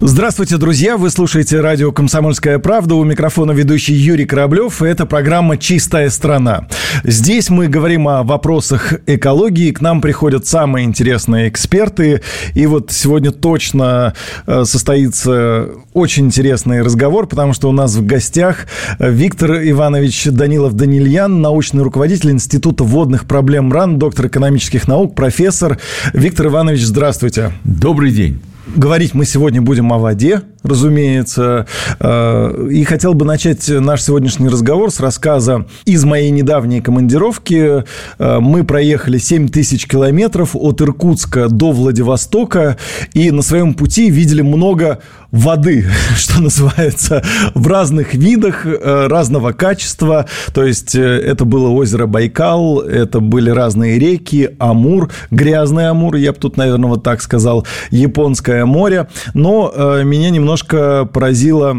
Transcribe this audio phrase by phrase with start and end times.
[0.00, 0.96] Здравствуйте, друзья!
[0.98, 2.96] Вы слушаете радио «Комсомольская правда».
[2.96, 4.82] У микрофона ведущий Юрий Кораблев.
[4.82, 6.68] И это программа «Чистая страна».
[7.04, 9.70] Здесь мы говорим о вопросах экологии.
[9.70, 12.20] К нам приходят самые интересные эксперты.
[12.54, 14.14] И вот сегодня точно
[14.46, 18.66] э, состоится очень интересный разговор, потому что у нас в гостях
[18.98, 25.78] Виктор Иванович Данилов-Данильян, научный руководитель Института водных проблем РАН, доктор экономических наук, профессор.
[26.12, 27.52] Виктор Иванович, здравствуйте.
[27.64, 28.40] Добрый день.
[28.66, 31.66] Говорить мы сегодня будем о воде, разумеется.
[32.00, 37.84] Э, и хотел бы начать наш сегодняшний разговор с рассказа из моей недавней командировки.
[38.18, 42.76] Э, мы проехали 7 тысяч километров от Иркутска до Владивостока
[43.12, 47.22] и на своем пути видели много воды, что называется,
[47.54, 50.26] в разных видах, э, разного качества.
[50.52, 56.38] То есть это было озеро Байкал, это были разные реки, Амур, грязный Амур, я бы
[56.38, 59.08] тут, наверное, вот так сказал, японская Черное море.
[59.34, 61.70] Но э, меня немножко поразила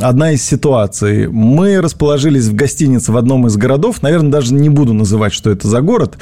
[0.00, 1.28] одна из ситуаций.
[1.28, 5.68] Мы расположились в гостинице в одном из городов, наверное, даже не буду называть, что это
[5.68, 6.18] за город.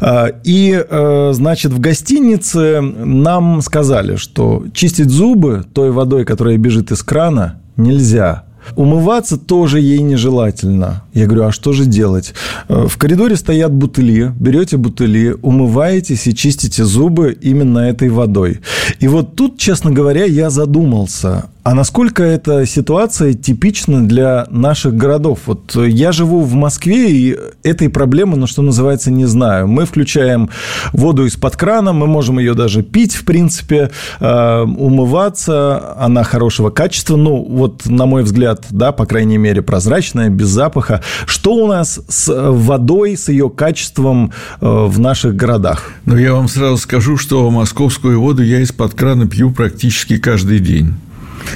[0.00, 6.90] Э, и, э, значит, в гостинице нам сказали, что чистить зубы той водой, которая бежит
[6.90, 8.47] из крана, нельзя.
[8.76, 11.02] Умываться тоже ей нежелательно.
[11.14, 12.34] Я говорю, а что же делать?
[12.68, 18.60] Э, в коридоре стоят бутыли, берете бутыли, умываетесь и чистите зубы именно этой водой.
[19.00, 25.40] И вот тут, честно говоря, я задумался, а насколько эта ситуация типична для наших городов?
[25.44, 29.68] Вот я живу в Москве, и этой проблемы, ну, что называется, не знаю.
[29.68, 30.48] Мы включаем
[30.94, 37.16] воду из-под крана, мы можем ее даже пить, в принципе, э, умываться, она хорошего качества,
[37.16, 41.02] ну, вот, на мой взгляд, да, по крайней мере, прозрачная, без запаха.
[41.26, 44.32] Что у нас с водой, с ее качеством
[44.62, 45.90] э, в наших городах?
[46.06, 50.94] Ну, я вам сразу скажу, что московскую воду я из-под крана пью практически каждый день.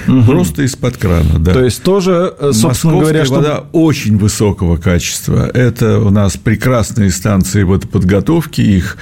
[0.09, 0.23] Угу.
[0.25, 1.53] Просто из-под крана, да.
[1.53, 3.35] То есть тоже, э, собственно Московская говоря, что...
[3.35, 5.51] вода очень высокого качества.
[5.53, 8.97] Это у нас прекрасные станции водоподготовки, их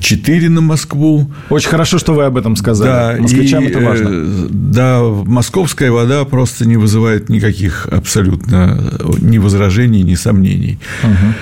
[0.00, 1.30] четыре на Москву.
[1.50, 2.88] Очень хорошо, что вы об этом сказали.
[2.88, 4.08] Да, Москвичам и, это важно.
[4.08, 10.78] Э, да, московская вода просто не вызывает никаких абсолютно ни возражений, ни сомнений.
[11.02, 11.34] Угу.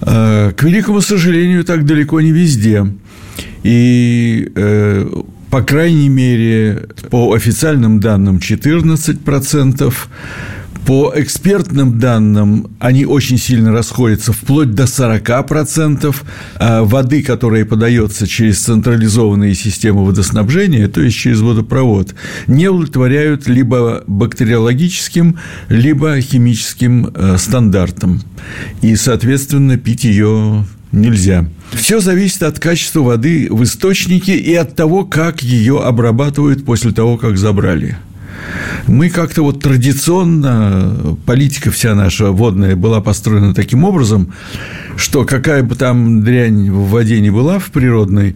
[0.00, 2.86] К великому сожалению, так далеко не везде.
[3.64, 4.48] И
[5.50, 9.94] по крайней мере, по официальным данным 14%,
[10.88, 16.16] по экспертным данным они очень сильно расходятся, вплоть до 40%
[16.56, 22.14] а воды, которая подается через централизованные системы водоснабжения, то есть через водопровод,
[22.46, 25.38] не удовлетворяют либо бактериологическим,
[25.68, 28.22] либо химическим э, стандартам.
[28.80, 31.46] И, соответственно, пить ее нельзя.
[31.72, 37.16] Все зависит от качества воды в источнике и от того, как ее обрабатывают после того,
[37.18, 37.96] как забрали.
[38.86, 44.32] Мы как-то вот традиционно, политика вся наша водная была построена таким образом,
[44.98, 48.34] что какая бы там дрянь в воде не была в природной,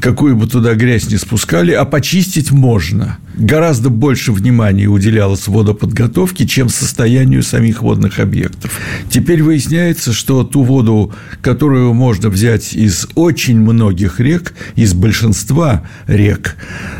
[0.00, 3.18] какую бы туда грязь не спускали, а почистить можно.
[3.36, 8.80] Гораздо больше внимания уделялось водоподготовке, чем состоянию самих водных объектов.
[9.08, 16.56] Теперь выясняется, что ту воду, которую можно взять из очень многих рек, из большинства рек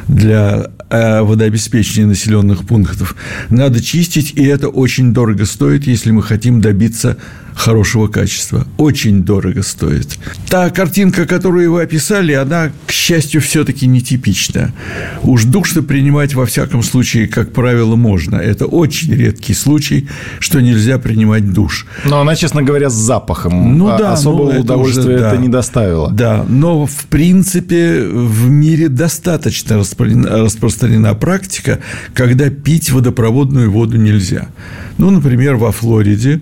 [0.06, 3.16] для э, водообеспечения населенных пунктов,
[3.48, 7.16] надо чистить, и это очень дорого стоит, если мы хотим добиться
[7.60, 8.66] хорошего качества.
[8.78, 10.18] Очень дорого стоит.
[10.48, 14.72] Та картинка, которую вы описали, она, к счастью, все-таки нетипична.
[15.22, 18.36] Уж душ-то принимать во всяком случае, как правило, можно.
[18.36, 21.86] Это очень редкий случай, что нельзя принимать душ.
[22.06, 23.76] Но она, честно говоря, с запахом.
[23.76, 26.10] Ну, а да, особого ну, удовольствия это, уже, это не доставило.
[26.10, 31.80] Да, но в принципе в мире достаточно распространена практика,
[32.14, 34.48] когда пить водопроводную воду нельзя.
[34.96, 36.40] Ну, например, во Флориде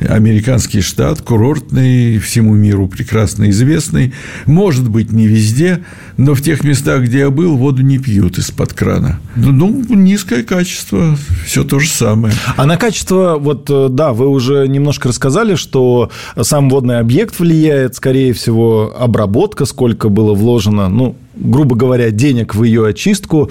[0.00, 4.12] американский штат, курортный, всему миру прекрасно известный.
[4.46, 5.84] Может быть, не везде,
[6.16, 9.20] но в тех местах, где я был, воду не пьют из-под крана.
[9.36, 12.34] Ну, низкое качество, все то же самое.
[12.56, 16.10] А на качество, вот, э, да, вы уже немножко рассказали, что
[16.40, 22.62] сам водный объект влияет, скорее всего, обработка, сколько было вложено, ну, грубо говоря, денег в
[22.62, 23.50] ее очистку.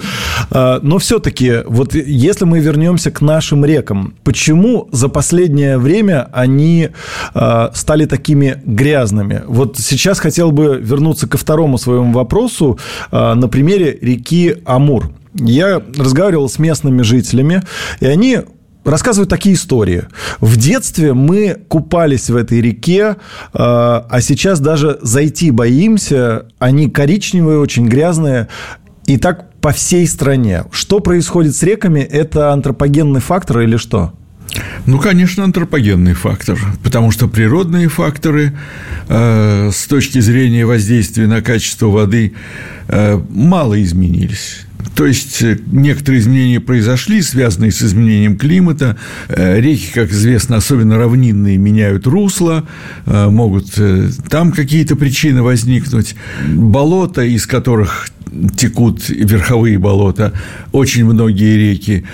[0.50, 6.90] А, но все-таки, вот если мы вернемся к нашим рекам, почему за последнее время они
[7.34, 9.42] а, стали такими грязными?
[9.46, 12.78] Вот сейчас хотел бы вернуться ко второму своему вопросу
[13.10, 15.10] а, на примере реки Амур.
[15.34, 17.62] Я разговаривал с местными жителями,
[18.00, 18.40] и они
[18.86, 20.04] рассказывают такие истории.
[20.40, 23.16] В детстве мы купались в этой реке,
[23.52, 26.46] а сейчас даже зайти боимся.
[26.58, 28.48] Они коричневые, очень грязные.
[29.06, 30.64] И так по всей стране.
[30.70, 32.00] Что происходит с реками?
[32.00, 34.12] Это антропогенный фактор или что?
[34.86, 38.52] Ну, конечно, антропогенный фактор, потому что природные факторы
[39.08, 42.34] э, с точки зрения воздействия на качество воды
[42.88, 44.66] э, мало изменились.
[44.96, 48.96] То есть э, некоторые изменения произошли, связанные с изменением климата.
[49.28, 52.66] Э, реки, как известно, особенно равнинные, меняют русло,
[53.04, 53.78] э, могут
[54.30, 56.16] там какие-то причины возникнуть.
[56.48, 58.08] Болота, из которых
[58.56, 60.32] текут верховые болота,
[60.72, 62.04] очень многие реки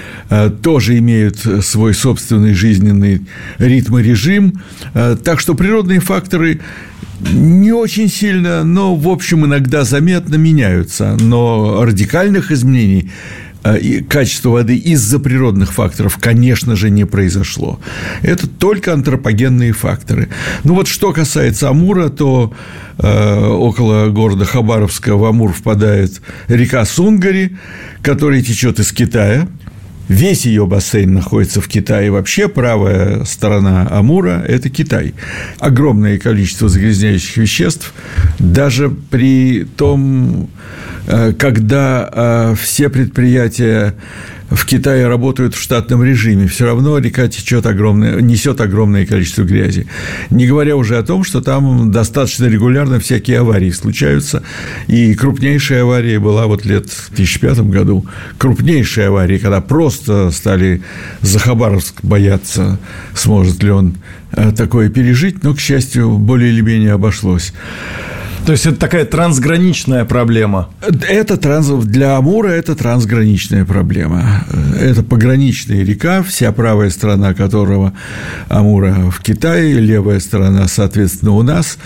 [0.63, 3.23] тоже имеют свой собственный жизненный
[3.59, 4.61] ритм и режим.
[4.93, 6.61] Так что природные факторы
[7.31, 11.17] не очень сильно, но, в общем, иногда заметно меняются.
[11.21, 13.11] Но радикальных изменений
[13.65, 17.81] э, качество воды из-за природных факторов, конечно же, не произошло.
[18.23, 20.29] Это только антропогенные факторы.
[20.65, 22.53] Ну вот что касается Амура, то
[22.99, 27.57] э, около города Хабаровска в Амур впадает река Сунгари,
[28.03, 29.49] которая течет из Китая.
[30.13, 32.11] Весь ее бассейн находится в Китае.
[32.11, 35.15] Вообще правая сторона Амура– это Китай.
[35.59, 37.95] Огромное количество загрязняющих веществ.
[38.39, 40.51] Даже при том,
[41.07, 43.95] э, когда э, все предприятия
[44.55, 49.87] в Китае работают в штатном режиме, все равно река течет огромное, несет огромное количество грязи.
[50.31, 54.43] Не говоря уже о том, что там достаточно регулярно всякие аварии случаются.
[54.89, 58.07] И крупнейшая авария была вот лет в 2005 году.
[58.39, 60.83] Крупнейшая авария, когда просто стали
[61.23, 62.79] за Хабаровск бояться,
[63.15, 63.97] сможет ли он
[64.33, 67.53] э, такое пережить, но, к счастью, более или менее обошлось.
[68.45, 70.69] То есть это такая трансграничная проблема.
[71.09, 71.69] Это транс...
[71.85, 74.45] Для Амура это трансграничная проблема.
[74.81, 77.93] Это пограничная река, вся правая сторона которого
[78.49, 81.79] Амура в Китае, левая сторона, соответственно, у нас.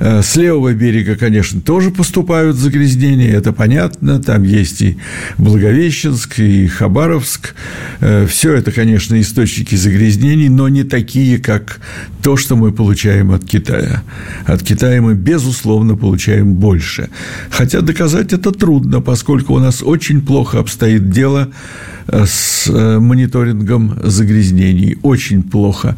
[0.00, 4.20] Э, с левого берега, конечно, тоже поступают загрязнения, это понятно.
[4.20, 4.96] Там есть и
[5.38, 7.54] Благовещенск, и Хабаровск.
[8.00, 11.80] Э, Все это, конечно, источники загрязнений, но не такие, как
[12.20, 14.02] то, что мы получаем от Китая.
[14.44, 17.08] От Китая мы, безусловно, ежегодно получаем больше.
[17.50, 21.48] Хотя доказать это трудно, поскольку у нас очень плохо обстоит дело
[22.08, 24.96] э, с э, мониторингом загрязнений.
[25.02, 25.96] Очень плохо.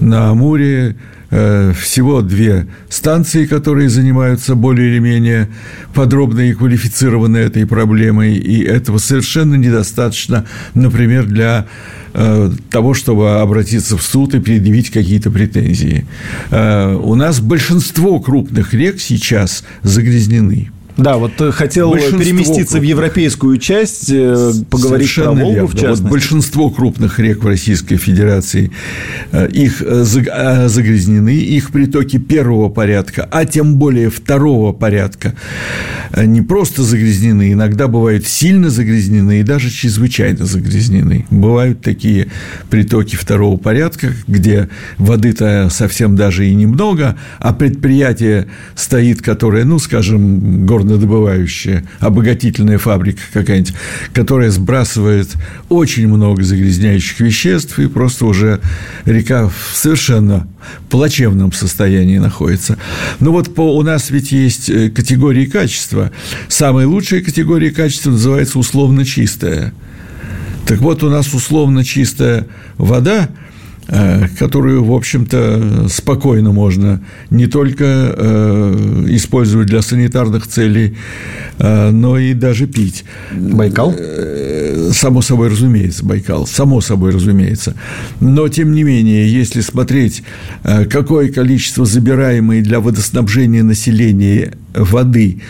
[0.00, 0.94] На Амуре
[1.30, 5.48] всего две станции, которые занимаются более или менее
[5.94, 10.44] подробно и квалифицированно этой проблемой, и этого совершенно недостаточно,
[10.74, 11.66] например, для
[12.12, 16.06] Э, того, чтобы обратиться в суд и предъявить какие-то претензии.
[16.50, 20.70] Э, у нас большинство крупных рек сейчас загрязнены.
[21.00, 25.68] Да, вот э, хотел большинство переместиться в европейскую часть, э, поговорить Совершенно про Волгу, верно.
[25.68, 26.02] в частности.
[26.02, 28.70] Вот большинство крупных рек в Российской Федерации,
[29.32, 35.34] э, их загрязнены, их притоки первого порядка, а тем более второго порядка,
[36.16, 41.26] не просто загрязнены, иногда бывают сильно загрязнены и даже чрезвычайно загрязнены.
[41.30, 42.28] Бывают такие
[42.68, 44.68] притоки второго порядка, где
[44.98, 53.20] воды-то совсем даже и немного, а предприятие стоит, которое, ну, скажем, горно горнодобывающая, обогатительная фабрика
[53.32, 53.74] какая-нибудь,
[54.12, 55.28] которая сбрасывает
[55.68, 58.60] очень много загрязняющих веществ, и просто уже
[59.04, 60.48] река в совершенно
[60.88, 62.76] плачевном состоянии находится.
[63.20, 66.10] Но вот по, у нас ведь есть э, категории качества.
[66.48, 69.72] Самая лучшая категория качества называется условно чистая.
[70.66, 73.28] Так вот, у нас условно чистая вода–
[74.38, 80.96] которую, в общем-то, спокойно можно не только э, использовать для санитарных целей,
[81.58, 83.04] э, но и даже пить.
[83.32, 83.94] Байкал?
[84.92, 87.74] Само собой разумеется, Байкал, само собой разумеется.
[88.20, 90.22] Но, тем не менее, если смотреть,
[90.62, 95.40] какое количество забираемой для водоснабжения населения воды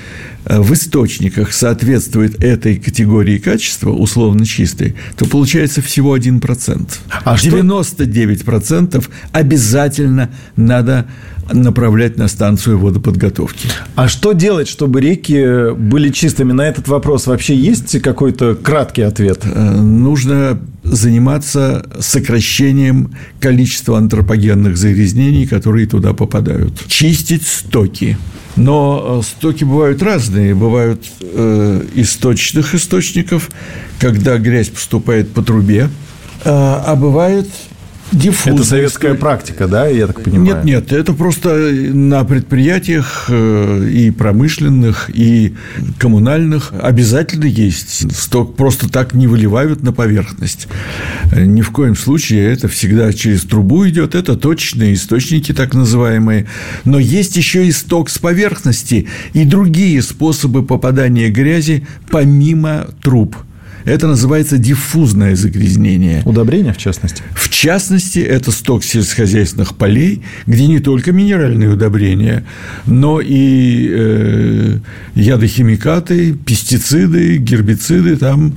[0.44, 6.90] Э, в источниках соответствует этой категории качества, условно чистой, то получается всего 1%.
[7.24, 9.10] А 99% что?
[9.32, 11.06] обязательно надо
[11.52, 13.68] направлять на станцию водоподготовки.
[13.94, 16.52] А что делать, чтобы реки были чистыми?
[16.52, 19.40] На этот вопрос вообще есть какой-то краткий ответ?
[19.44, 26.86] Э, нужно заниматься сокращением количества антропогенных загрязнений, которые туда попадают.
[26.88, 28.16] Чистить стоки.
[28.56, 30.54] Но э, стоки бывают разные.
[30.54, 33.50] Бывают э, источных источников,
[33.98, 35.88] когда грязь поступает по трубе,
[36.44, 37.48] э, а бывает
[38.12, 38.62] Диффузность.
[38.62, 40.56] Это советская практика, да, я так понимаю?
[40.56, 45.54] Нет, нет, это просто на предприятиях э, и промышленных, и
[45.98, 48.10] коммунальных обязательно есть.
[48.16, 50.66] Сток просто так не выливают на поверхность.
[51.32, 56.46] Ни в коем случае это всегда через трубу идет, это точные источники так называемые.
[56.84, 63.36] Но есть еще и сток с поверхности и другие способы попадания грязи помимо труб–
[63.84, 66.22] это называется диффузное загрязнение.
[66.24, 67.22] Удобрение, в частности?
[67.34, 72.44] В частности, это сток сельскохозяйственных полей, где не только минеральные удобрения,
[72.86, 74.78] но и э,
[75.14, 78.16] ядохимикаты, пестициды, гербициды.
[78.16, 78.54] Там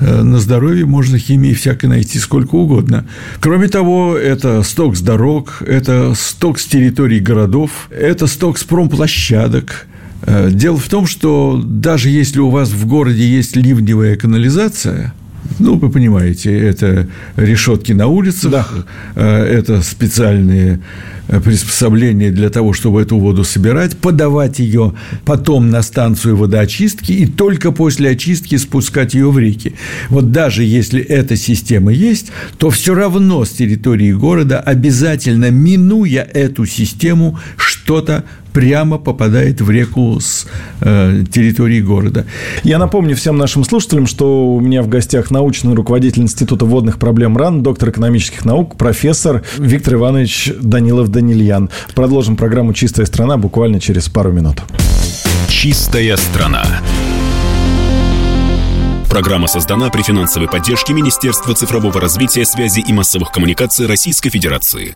[0.00, 3.06] э, на здоровье можно химии всякой найти сколько угодно.
[3.40, 9.86] Кроме того, это сток с дорог, это сток с территорий городов, это сток с промплощадок–
[10.26, 15.12] дело в том, что даже если у вас в городе есть ливневая канализация,
[15.58, 18.66] ну, вы понимаете, это решетки на улицах, да.
[19.14, 20.80] Э, это специальные
[21.28, 27.26] э, приспособления для того, чтобы эту воду собирать, подавать ее потом на станцию водоочистки и
[27.26, 29.74] только после очистки спускать ее в реки.
[30.08, 36.66] Вот даже если эта система есть, то все равно с территории города обязательно, минуя эту
[36.66, 40.46] систему, что-то прямо попадает в реку с
[40.80, 42.24] э, территории города.
[42.62, 47.36] Я напомню всем нашим слушателям, что у меня в гостях научный руководитель Института водных проблем
[47.36, 51.68] РАН, доктор экономических наук, профессор Виктор Иванович Данилов-Данильян.
[51.94, 54.62] Продолжим программу «Чистая страна» буквально через пару минут.
[55.48, 56.64] «Чистая страна».
[59.14, 64.92] Программа создана при финансовой поддержке Министерства цифрового развития, связи и массовых коммуникаций Российской Федерации.